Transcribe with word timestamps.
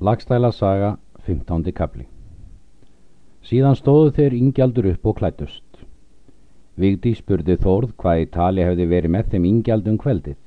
Lagstæla 0.00 0.52
saga, 0.52 0.92
15. 1.26 1.72
kapli 1.74 2.04
Síðan 3.42 3.74
stóðu 3.74 4.12
þeir 4.14 4.36
ingjaldur 4.36 4.86
upp 4.92 5.08
og 5.10 5.16
klættust. 5.18 5.80
Vigdi 6.78 7.16
spurði 7.18 7.56
Þórð 7.58 7.96
hvað 7.98 8.22
í 8.22 8.28
tali 8.36 8.62
hefði 8.68 8.86
verið 8.92 9.14
með 9.16 9.32
þeim 9.32 9.48
ingjaldum 9.50 9.98
kveldið. 9.98 10.38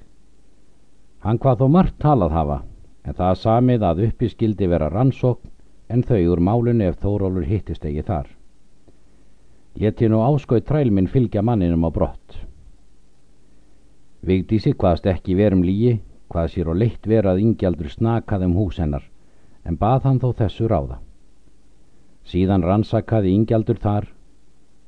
Hann 1.27 1.41
hvað 1.43 1.59
þó 1.59 1.65
margt 1.75 1.99
talað 1.99 2.37
hafa, 2.37 2.59
en 3.03 3.19
það 3.19 3.41
samið 3.41 3.85
að 3.89 4.01
uppi 4.07 4.31
skildi 4.31 4.71
vera 4.71 4.89
rannsókn 4.95 5.51
en 5.91 6.07
þau 6.07 6.23
úr 6.31 6.45
málunni 6.47 6.87
ef 6.87 7.03
Þórólur 7.03 7.51
hittist 7.51 7.83
eigi 7.83 8.07
þar. 8.07 8.31
Leti 9.75 10.07
nú 10.07 10.23
áskauð 10.31 10.63
trælminn 10.71 11.11
fylgja 11.11 11.43
manninum 11.43 11.83
á 11.83 11.91
brott. 11.91 12.39
Vigdísi 14.23 14.71
hvaðst 14.71 15.11
ekki 15.11 15.35
verum 15.35 15.67
lígi, 15.67 15.97
hvað 16.31 16.53
sér 16.55 16.71
og 16.71 16.85
leitt 16.85 17.03
verað 17.03 17.43
ingjaldur 17.43 17.91
snakað 17.91 18.47
um 18.47 18.55
hús 18.55 18.79
hennar 18.79 19.10
en 19.65 19.77
bað 19.77 20.07
hann 20.07 20.19
þó 20.21 20.31
þessu 20.37 20.67
ráða. 20.69 20.99
Síðan 22.25 22.65
rannsakaði 22.65 23.33
ingjaldur 23.35 23.79
þar 23.81 24.07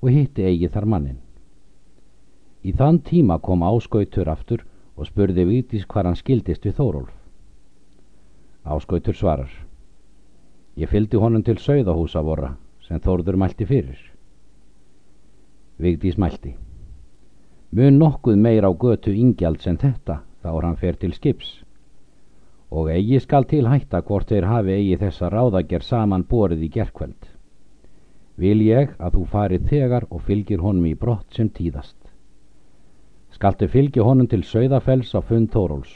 og 0.02 0.12
hitti 0.14 0.46
eigi 0.46 0.70
þar 0.70 0.88
mannin. 0.90 1.20
Í 2.64 2.72
þann 2.78 3.02
tíma 3.04 3.40
kom 3.44 3.64
áskautur 3.68 4.30
aftur 4.32 4.64
og 4.96 5.10
spurði 5.10 5.46
Vítis 5.50 5.86
hvað 5.90 6.10
hann 6.10 6.20
skildist 6.20 6.66
við 6.66 6.78
Þórólf. 6.80 7.14
Áskautur 8.64 9.18
svarar. 9.18 9.52
Ég 10.80 10.90
fylgdi 10.90 11.20
honum 11.20 11.44
til 11.44 11.58
sögðahúsa 11.60 12.24
vorra 12.24 12.54
sem 12.88 13.02
Þórður 13.04 13.38
mælti 13.42 13.68
fyrir. 13.68 14.00
Vigdís 15.82 16.18
mælti. 16.18 16.56
Mun 17.74 17.98
nokkuð 18.00 18.38
meir 18.38 18.64
á 18.64 18.72
götu 18.72 19.12
ingjald 19.12 19.62
sem 19.62 19.78
þetta 19.78 20.22
þá 20.44 20.50
er 20.54 20.66
hann 20.68 20.80
fer 20.80 20.98
til 21.02 21.14
skips 21.14 21.63
og 22.74 22.90
eigi 22.90 23.20
skal 23.22 23.46
til 23.46 23.68
hætta 23.70 24.02
hvort 24.08 24.32
þeir 24.32 24.48
hafi 24.50 24.74
eigi 24.74 24.98
þessa 25.04 25.30
ráðager 25.30 25.86
saman 25.86 26.24
borið 26.30 26.64
í 26.66 26.70
gerkveld. 26.74 27.28
Vil 28.42 28.64
ég 28.66 28.96
að 28.98 29.20
þú 29.20 29.26
farið 29.34 29.68
þegar 29.70 30.08
og 30.10 30.24
fylgir 30.26 30.64
honum 30.66 30.88
í 30.90 30.96
brott 30.98 31.38
sem 31.38 31.52
tíðast. 31.54 32.00
Skaltu 33.34 33.68
fylgi 33.70 34.02
honum 34.02 34.30
til 34.30 34.42
sögðafells 34.42 35.14
á 35.14 35.22
fund 35.22 35.52
Tóróls. 35.54 35.94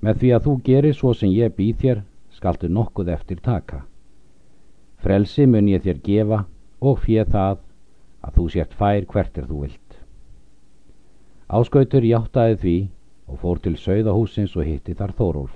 Með 0.00 0.22
því 0.22 0.30
að 0.36 0.46
þú 0.46 0.54
gerir 0.64 0.96
svo 0.96 1.12
sem 1.16 1.32
ég 1.32 1.52
býð 1.56 1.76
þér, 1.82 2.00
skaltu 2.32 2.68
nokkuð 2.68 3.12
eftir 3.12 3.44
taka. 3.44 3.84
Frelsi 5.04 5.46
mun 5.46 5.68
ég 5.68 5.84
þér 5.84 6.00
gefa 6.08 6.40
og 6.80 7.00
fjöð 7.04 7.30
það 7.36 7.62
að 8.24 8.34
þú 8.38 8.48
sért 8.52 8.76
fær 8.80 9.06
hvert 9.12 9.38
er 9.38 9.48
þú 9.48 9.60
vilt. 9.66 9.98
Áskautur 11.52 12.04
hjáttaði 12.08 12.60
því 12.64 12.76
og 13.28 13.40
fór 13.40 13.60
til 13.64 13.76
sögðahúsins 13.80 14.56
og 14.56 14.66
hitti 14.68 14.94
þar 14.94 15.14
Þórólf. 15.18 15.54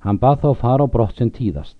Hann 0.00 0.18
bað 0.18 0.40
þá 0.44 0.50
fara 0.62 0.86
á 0.88 0.92
brott 0.92 1.18
sem 1.18 1.30
tíðast. 1.30 1.78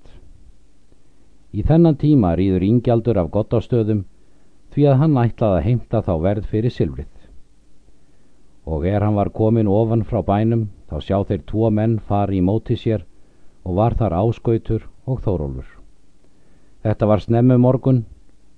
Í 1.57 1.65
þennan 1.67 1.97
tíma 1.99 2.35
rýður 2.39 2.67
ingjaldur 2.67 3.19
af 3.19 3.31
gott 3.35 3.57
ástöðum 3.57 4.05
því 4.75 4.87
að 4.91 5.01
hann 5.01 5.17
ætlaði 5.23 5.57
að 5.57 5.67
heimta 5.67 6.03
þá 6.07 6.13
verð 6.27 6.51
fyrir 6.53 6.75
silfrið. 6.75 7.09
Og 8.69 8.87
er 8.87 9.03
hann 9.03 9.17
var 9.17 9.33
komin 9.35 9.71
ofan 9.71 10.05
frá 10.05 10.21
bænum 10.23 10.69
þá 10.91 10.97
sjá 11.01 11.17
þeir 11.27 11.43
tvo 11.49 11.71
menn 11.71 11.99
fari 12.07 12.39
í 12.39 12.45
móti 12.45 12.77
sér 12.77 13.07
og 13.65 13.81
var 13.81 13.97
þar 13.99 14.19
áskautur 14.21 14.87
og 15.07 15.25
Þórólfur. 15.25 15.67
Þetta 16.85 17.07
var 17.07 17.21
snemmu 17.25 17.59
morgun 17.59 18.05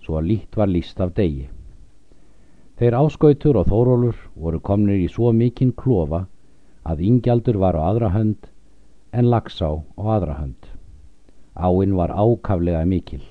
svo 0.02 0.18
að 0.18 0.28
lít 0.32 0.56
var 0.58 0.68
líst 0.68 1.00
af 1.00 1.14
degi. 1.14 1.48
Þeir 2.82 2.96
áskautur 2.98 3.54
og 3.60 3.68
þórólur 3.70 4.16
voru 4.34 4.58
komnir 4.58 4.98
í 4.98 5.04
svo 5.06 5.28
mikinn 5.30 5.68
klofa 5.78 6.24
að 6.82 7.04
ingjaldur 7.06 7.60
var 7.62 7.78
á 7.78 7.82
aðra 7.92 8.08
hönd 8.10 8.48
en 9.14 9.28
lagsá 9.30 9.68
á 9.70 10.02
aðra 10.16 10.34
hönd. 10.40 10.66
Áinn 11.54 11.94
var 11.94 12.10
ákaflega 12.10 12.82
mikil. 12.82 13.22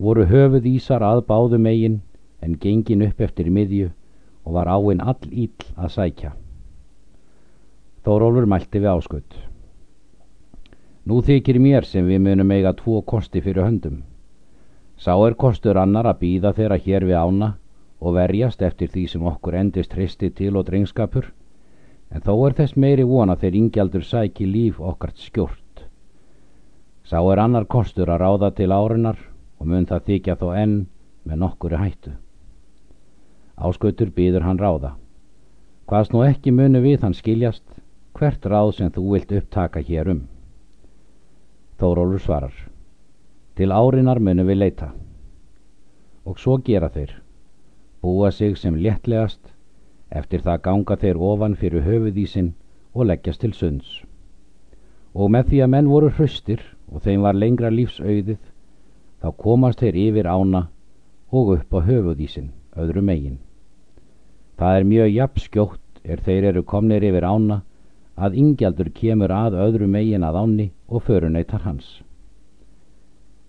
Voru 0.00 0.24
höfuð 0.32 0.70
ísar 0.72 1.04
að 1.04 1.26
báðu 1.28 1.60
megin 1.60 2.00
en 2.40 2.56
gengin 2.56 3.04
upp 3.04 3.20
eftir 3.20 3.52
miðju 3.52 3.92
og 4.48 4.56
var 4.56 4.72
áinn 4.78 5.04
all 5.04 5.28
íll 5.28 5.68
að 5.76 5.92
sækja. 5.98 6.32
Þórólfur 8.08 8.48
mælti 8.48 8.80
við 8.80 8.94
áskaut. 8.96 9.40
Nú 11.04 11.20
þykir 11.20 11.60
mér 11.60 11.84
sem 11.84 12.08
við 12.08 12.24
munum 12.30 12.56
eiga 12.56 12.72
tvo 12.80 13.04
kosti 13.04 13.44
fyrir 13.44 13.68
höndum. 13.68 14.06
Sá 14.96 15.12
er 15.20 15.36
kostur 15.36 15.76
annar 15.76 16.08
að 16.08 16.22
býða 16.24 16.56
þeirra 16.56 16.80
hér 16.80 17.12
við 17.12 17.20
ána 17.20 17.56
og 18.02 18.16
verjast 18.16 18.62
eftir 18.66 18.90
því 18.90 19.04
sem 19.12 19.26
okkur 19.30 19.54
endist 19.60 19.92
hristi 19.94 20.30
til 20.34 20.56
og 20.58 20.66
drengskapur, 20.66 21.28
en 22.10 22.24
þó 22.26 22.32
er 22.48 22.56
þess 22.58 22.74
meiri 22.76 23.04
vona 23.06 23.36
þegar 23.38 23.58
ingjaldur 23.60 24.06
sæki 24.06 24.46
líf 24.48 24.80
okkart 24.82 25.22
skjort. 25.22 25.84
Sá 27.06 27.20
er 27.22 27.42
annar 27.44 27.68
kostur 27.70 28.10
að 28.10 28.24
ráða 28.24 28.50
til 28.58 28.74
árunar 28.74 29.20
og 29.60 29.70
mun 29.70 29.86
það 29.86 30.08
þykja 30.10 30.36
þó 30.42 30.48
enn 30.58 30.76
með 31.22 31.40
nokkuri 31.44 31.78
hættu. 31.78 32.16
Áskautur 33.56 34.10
býður 34.10 34.48
hann 34.48 34.58
ráða. 34.58 34.96
Hvaðs 35.86 36.10
nú 36.10 36.24
ekki 36.26 36.50
munu 36.50 36.82
við 36.82 37.06
hann 37.06 37.14
skiljast, 37.14 37.64
hvert 38.18 38.46
ráð 38.46 38.74
sem 38.78 38.90
þú 38.90 39.08
vilt 39.14 39.34
upptaka 39.38 39.82
hér 39.82 40.10
um? 40.16 40.22
Þórólur 41.78 42.22
svarar. 42.22 42.54
Til 43.54 43.70
árinar 43.70 44.18
munu 44.18 44.46
við 44.48 44.64
leita. 44.64 44.92
Og 46.26 46.38
svo 46.38 46.58
gera 46.64 46.90
þeir 46.90 47.21
búa 48.02 48.30
sig 48.30 48.56
sem 48.58 48.74
léttlegast, 48.74 49.40
eftir 50.10 50.42
það 50.42 50.62
ganga 50.66 50.96
þeir 50.98 51.20
ofan 51.30 51.54
fyrir 51.56 51.84
höfuðísin 51.86 52.52
og 52.94 53.06
leggjast 53.06 53.40
til 53.40 53.52
sunds. 53.54 54.02
Og 55.14 55.30
með 55.30 55.52
því 55.52 55.62
að 55.62 55.72
menn 55.74 55.90
voru 55.92 56.10
hraustir 56.10 56.64
og 56.90 57.04
þeim 57.06 57.22
var 57.22 57.38
lengra 57.38 57.70
lífsauðið, 57.70 58.40
þá 59.22 59.28
komast 59.38 59.80
þeir 59.80 60.00
yfir 60.08 60.28
ána 60.28 60.66
og 61.30 61.54
upp 61.56 61.78
á 61.78 61.80
höfuðísin, 61.86 62.50
öðru 62.76 63.02
megin. 63.06 63.38
Það 64.58 64.78
er 64.78 64.88
mjög 64.90 65.12
jafn 65.14 65.44
skjótt 65.46 66.02
er 66.04 66.20
þeir 66.26 66.50
eru 66.50 66.62
komnir 66.66 67.04
yfir 67.06 67.24
ána 67.24 67.62
að 68.16 68.36
ingjaldur 68.42 68.90
kemur 68.94 69.32
að 69.32 69.60
öðru 69.62 69.88
megin 69.88 70.26
að 70.26 70.38
áni 70.42 70.70
og 70.88 71.06
förunættar 71.06 71.64
hans. 71.64 72.02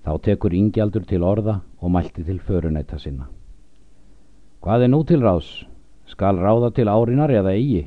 Þá 0.04 0.14
tekur 0.22 0.54
ingjaldur 0.54 1.06
til 1.08 1.24
orða 1.24 1.62
og 1.82 1.92
mælti 1.92 2.24
til 2.24 2.40
förunætta 2.40 3.00
sinna. 3.00 3.28
Hvað 4.64 4.86
er 4.86 4.92
nú 4.94 5.02
til 5.04 5.20
ráðs? 5.20 5.48
Skal 6.08 6.38
ráða 6.40 6.70
til 6.72 6.88
árinar 6.88 7.32
eða 7.36 7.52
eigi? 7.52 7.82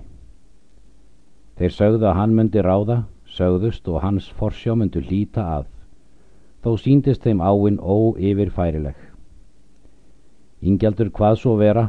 Þeir 1.56 1.72
sögðu 1.72 2.04
að 2.10 2.18
hann 2.18 2.34
myndi 2.36 2.60
ráða, 2.60 2.96
sögðust 3.32 3.88
og 3.88 4.02
hans 4.04 4.26
forsjá 4.36 4.74
myndi 4.76 5.00
líta 5.00 5.46
að. 5.54 5.70
Þó 6.60 6.76
síndist 6.82 7.24
þeim 7.24 7.40
áinn 7.40 7.80
óyfirfærileg. 7.80 8.98
Ingjaldur 10.68 11.14
hvað 11.16 11.40
svo 11.40 11.56
vera 11.56 11.86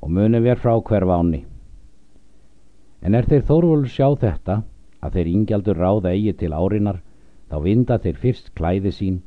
og 0.00 0.08
muni 0.08 0.40
ver 0.40 0.64
frá 0.64 0.72
hverfa 0.80 1.20
áni. 1.20 1.44
En 3.04 3.12
er 3.12 3.28
þeir 3.28 3.44
þórvölu 3.44 3.92
sjá 3.92 4.08
þetta 4.24 4.62
að 5.04 5.18
þeir 5.18 5.32
ingjaldur 5.36 5.84
ráða 5.84 6.16
eigi 6.16 6.38
til 6.40 6.54
árinar 6.56 7.04
þá 7.52 7.60
vinda 7.60 8.00
þeir 8.00 8.24
fyrst 8.24 8.54
klæði 8.56 8.96
sín 8.96 9.24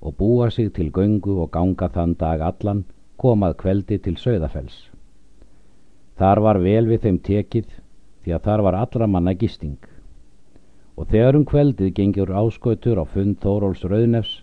og 0.00 0.16
búa 0.16 0.48
sig 0.48 0.72
til 0.72 0.88
göngu 0.88 1.36
og 1.42 1.52
ganga 1.52 1.92
þann 1.92 2.16
dag 2.16 2.40
allan 2.40 2.86
komað 3.20 3.56
kveldi 3.62 3.98
til 4.04 4.16
Söðafells. 4.20 4.76
Þar 6.16 6.40
var 6.44 6.60
vel 6.64 6.86
við 6.88 7.02
þeim 7.04 7.18
tekið 7.20 7.68
því 8.24 8.34
að 8.36 8.44
þar 8.48 8.62
var 8.66 8.78
allra 8.80 9.06
manna 9.06 9.34
gisting. 9.36 9.78
Og 10.96 11.08
þegar 11.12 11.36
um 11.36 11.44
kveldið 11.44 11.92
gengjur 11.98 12.32
áskautur 12.32 13.00
á 13.00 13.04
fund 13.04 13.36
Þóróls 13.42 13.84
Rauðnefs 13.84 14.38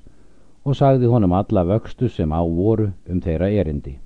og 0.64 0.78
sagði 0.78 1.10
honum 1.12 1.34
alla 1.34 1.66
vöxtu 1.68 2.10
sem 2.10 2.32
á 2.32 2.42
voru 2.46 2.92
um 3.10 3.22
þeirra 3.22 3.50
erindi. 3.50 3.98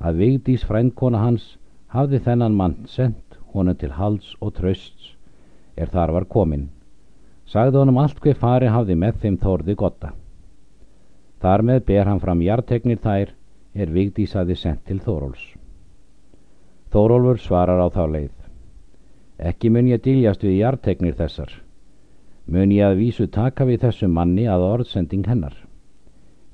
Að 0.00 0.22
Vigdís 0.22 0.64
frændkona 0.66 1.18
hans 1.18 1.56
hafði 1.92 2.22
þennan 2.24 2.56
mann 2.56 2.78
sendt 2.88 3.38
honum 3.52 3.76
til 3.76 3.92
hals 3.98 4.32
og 4.40 4.54
trösts 4.56 5.12
er 5.76 5.90
þar 5.92 6.14
var 6.16 6.24
komin. 6.24 6.70
Sagði 7.46 7.82
honum 7.82 8.00
allt 8.00 8.20
hver 8.22 8.38
fari 8.38 8.70
hafði 8.72 8.96
með 8.96 9.20
þeim 9.22 9.36
þórði 9.42 9.76
gotta. 9.76 10.12
Þar 11.42 11.62
með 11.68 11.84
ber 11.90 12.08
hann 12.08 12.22
fram 12.22 12.42
jartegnir 12.42 13.00
þær 13.02 13.34
er 13.74 13.90
Vigdís 13.92 14.36
aði 14.36 14.56
sendt 14.56 14.84
til 14.88 15.00
Þóróls. 15.00 15.42
Þórólfur 16.92 17.40
svarar 17.40 17.80
á 17.80 17.88
þá 17.88 18.04
leið. 18.12 18.32
Ekki 19.40 19.70
mun 19.72 19.88
ég 19.88 20.02
diljast 20.04 20.42
við 20.44 20.58
jartegnir 20.60 21.16
þessar. 21.16 21.52
Mun 22.46 22.72
ég 22.74 22.84
að 22.84 22.98
vísu 23.00 23.26
taka 23.32 23.64
við 23.64 23.86
þessu 23.86 24.08
manni 24.08 24.44
að 24.50 24.66
orðsending 24.68 25.24
hennar. 25.26 25.54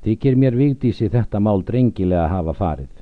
Þykir 0.06 0.36
mér 0.38 0.54
Vigdísi 0.54 1.08
þetta 1.10 1.40
mál 1.42 1.64
drengilega 1.66 2.28
hafa 2.30 2.54
farið. 2.54 2.92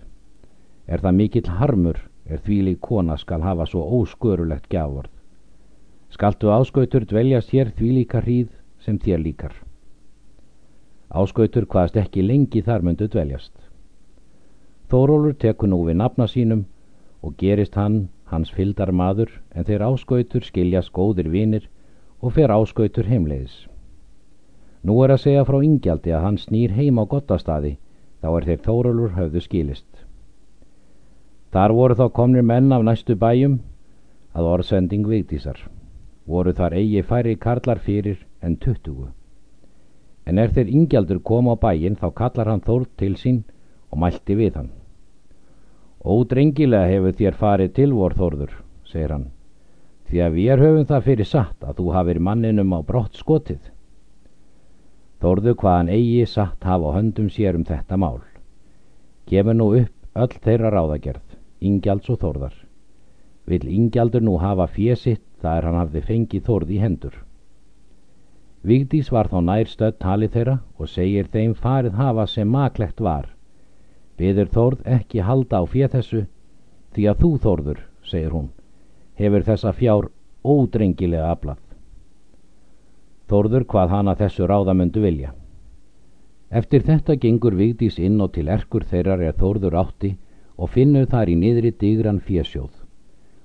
Er 0.87 1.03
það 1.03 1.19
mikill 1.21 1.51
harmur 1.59 2.01
er 2.27 2.41
þvílig 2.41 2.81
kona 2.81 3.19
skal 3.21 3.43
hafa 3.43 3.67
svo 3.67 3.85
óskörulegt 4.01 4.71
gjafvörð. 4.73 5.13
Skaltu 6.11 6.51
áskautur 6.55 7.05
dveljast 7.05 7.53
hér 7.53 7.75
þvílíka 7.77 8.23
hríð 8.23 8.49
sem 8.81 8.99
þér 8.99 9.21
líkar. 9.23 9.55
Áskautur 11.11 11.67
hvaðst 11.67 11.99
ekki 12.01 12.25
lengi 12.25 12.63
þar 12.63 12.83
myndu 12.87 13.11
dveljast. 13.11 13.66
Þórólur 14.91 15.35
tekur 15.43 15.69
nú 15.73 15.81
við 15.87 15.99
nafna 15.99 16.27
sínum 16.31 16.67
og 17.23 17.35
gerist 17.41 17.75
hann 17.75 18.09
hans 18.31 18.51
fyldar 18.55 18.93
maður 18.93 19.31
en 19.55 19.67
þeir 19.67 19.83
áskautur 19.89 20.45
skiljast 20.47 20.93
góðir 20.95 21.31
vinir 21.31 21.67
og 22.23 22.35
fer 22.37 22.53
áskautur 22.55 23.09
heimleiðis. 23.11 23.67
Nú 24.87 25.01
er 25.03 25.15
að 25.15 25.23
segja 25.25 25.45
frá 25.47 25.59
ingjaldi 25.67 26.13
að 26.15 26.23
hann 26.23 26.39
snýr 26.39 26.75
heim 26.77 27.01
á 27.03 27.05
gottastadi, 27.11 27.77
þá 28.23 28.29
er 28.31 28.47
þeir 28.49 28.61
Þórólur 28.67 29.17
höfðu 29.17 29.43
skilist. 29.43 29.89
Þar 31.51 31.75
voru 31.75 31.97
þá 31.99 32.07
komnir 32.15 32.47
menn 32.47 32.73
af 32.73 32.85
næstu 32.87 33.17
bæjum 33.19 33.59
að 34.37 34.51
orðsending 34.53 35.07
vigdísar. 35.09 35.59
Voru 36.27 36.53
þar 36.55 36.79
eigi 36.79 37.03
færi 37.03 37.37
karlar 37.37 37.79
fyrir 37.83 38.23
en 38.43 38.57
tuttugu. 38.57 39.09
En 40.27 40.39
er 40.39 40.51
þeir 40.55 40.71
ingjaldur 40.71 41.23
koma 41.23 41.55
á 41.55 41.63
bæin 41.63 41.99
þá 41.99 42.11
kallar 42.15 42.51
hann 42.51 42.63
Þórð 42.67 42.89
til 42.99 43.15
sín 43.19 43.45
og 43.91 44.01
mælti 44.03 44.37
við 44.39 44.59
hann. 44.61 44.71
Ódrengilega 46.07 46.87
hefur 46.91 47.17
þér 47.19 47.39
farið 47.41 47.73
til 47.79 47.93
vor 47.97 48.15
Þórður, 48.15 48.53
segir 48.87 49.15
hann, 49.15 49.25
því 50.07 50.23
að 50.23 50.37
við 50.39 50.63
höfum 50.63 50.87
það 50.91 51.07
fyrir 51.09 51.29
satt 51.31 51.67
að 51.67 51.81
þú 51.81 51.87
hafið 51.97 52.23
manninum 52.29 52.77
á 52.77 52.81
brott 52.87 53.19
skotið. 53.19 53.61
Þórðu 55.23 55.57
hvaðan 55.59 55.91
eigi 55.91 56.27
satt 56.31 56.65
hafa 56.65 56.93
höndum 56.95 57.29
sér 57.33 57.57
um 57.59 57.65
þetta 57.67 57.97
mál. 57.99 58.21
Gefur 59.27 59.57
nú 59.57 59.73
upp 59.81 60.23
öll 60.23 60.41
þeirra 60.45 60.71
ráðagerð, 60.73 61.37
ingjalds 61.61 62.11
og 62.13 62.21
þórðar. 62.23 62.55
Vil 63.47 63.65
ingjaldur 63.67 64.23
nú 64.23 64.37
hafa 64.43 64.67
fésitt 64.71 65.25
þar 65.43 65.69
hann 65.69 65.81
hafði 65.81 66.03
fengið 66.07 66.45
þórð 66.47 66.75
í 66.77 66.83
hendur. 66.83 67.17
Vigdís 68.67 69.13
var 69.15 69.29
þá 69.31 69.41
nær 69.47 69.69
stödd 69.71 69.99
talið 70.03 70.33
þeirra 70.37 70.59
og 70.79 70.91
segir 70.91 71.29
þeim 71.31 71.55
farið 71.55 71.99
hafa 71.99 72.27
sem 72.31 72.49
maklegt 72.51 73.01
var. 73.01 73.29
Beður 74.17 74.49
þórð 74.53 74.87
ekki 74.97 75.21
halda 75.21 75.61
á 75.61 75.65
fér 75.69 75.91
þessu, 75.93 76.23
því 76.97 77.09
að 77.11 77.23
þú 77.23 77.31
þórður, 77.45 77.81
segir 78.03 78.33
hún, 78.33 78.49
hefur 79.21 79.45
þessa 79.49 79.73
fjár 79.77 80.09
ódrengilega 80.45 81.33
aflað. 81.35 81.61
Þórður 83.29 83.67
hvað 83.73 83.93
hana 83.93 84.15
þessu 84.17 84.47
ráðamöndu 84.47 85.03
vilja. 85.03 85.35
Eftir 86.51 86.85
þetta 86.87 87.17
gengur 87.19 87.57
Vigdís 87.59 87.99
inn 87.99 88.21
og 88.23 88.33
til 88.37 88.47
erkur 88.49 88.87
þeirrar 88.87 89.25
er 89.27 89.35
Þórður 89.37 89.79
átti 89.83 90.13
og 90.57 90.71
finnur 90.71 91.09
þar 91.11 91.33
í 91.33 91.35
niðri 91.37 91.73
digran 91.81 92.21
fjesjóð. 92.23 92.71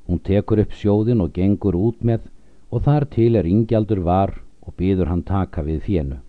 Hún 0.07 0.21
tekur 0.23 0.61
upp 0.61 0.75
sjóðin 0.77 1.23
og 1.25 1.33
gengur 1.33 1.75
út 1.75 2.03
með 2.05 2.29
og 2.71 2.85
þar 2.85 3.07
til 3.15 3.35
er 3.35 3.49
ingjaldur 3.49 4.03
var 4.05 4.37
og 4.61 4.75
býður 4.77 5.09
hann 5.11 5.23
taka 5.25 5.63
við 5.65 5.81
fjennu. 5.87 6.21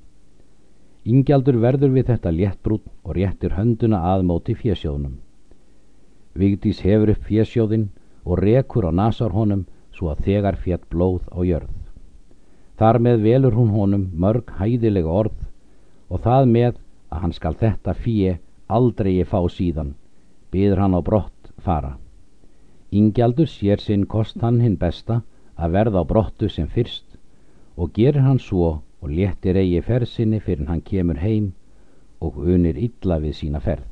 Ingjaldur 1.02 1.56
verður 1.58 1.90
við 1.96 2.12
þetta 2.12 2.30
léttbrút 2.30 2.84
og 3.02 3.16
réttir 3.16 3.56
hönduna 3.56 4.04
aðmóti 4.12 4.54
fjesjóðnum. 4.54 5.16
Vigdís 6.38 6.82
hefur 6.86 7.10
upp 7.10 7.24
fjesjóðin 7.26 7.88
og 8.24 8.38
rekur 8.38 8.86
á 8.86 8.92
nasar 8.94 9.34
honum 9.34 9.64
svo 9.92 10.12
að 10.12 10.22
þegar 10.28 10.58
fjett 10.62 10.84
blóð 10.90 11.26
á 11.34 11.42
jörð. 11.42 11.72
Þar 12.78 12.98
með 13.06 13.24
velur 13.26 13.56
hún 13.58 13.74
honum 13.74 14.04
mörg 14.14 14.54
hæðilega 14.60 15.10
orð 15.10 15.42
og 16.08 16.22
það 16.22 16.46
með 16.54 16.78
að 17.10 17.20
hann 17.24 17.34
skal 17.34 17.54
þetta 17.58 17.94
fíi 17.98 18.38
aldrei 18.68 19.24
fá 19.26 19.40
síðan, 19.50 19.94
byður 20.54 20.84
hann 20.84 20.96
á 20.96 21.00
brott 21.02 21.52
fara. 21.58 21.96
Ingjaldur 22.92 23.50
sér 23.50 23.82
sinn 23.82 24.06
kost 24.06 24.40
hann 24.40 24.60
hinn 24.62 24.78
besta 24.78 25.22
að 25.56 25.74
verða 25.76 26.06
á 26.06 26.08
brottu 26.08 26.48
sem 26.48 26.70
fyrst 26.70 27.18
og 27.76 27.92
gerir 27.96 28.22
hann 28.22 28.38
svo 28.38 28.82
og 29.02 29.10
léttir 29.10 29.58
eigi 29.58 29.82
fersinni 29.82 30.40
fyrir 30.40 30.68
hann 30.68 30.82
kemur 30.86 31.18
heim 31.18 31.52
og 32.20 32.38
unir 32.38 32.78
illa 32.78 33.18
við 33.18 33.34
sína 33.40 33.60
ferð. 33.60 33.91